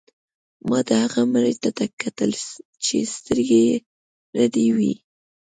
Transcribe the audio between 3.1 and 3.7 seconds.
سترګې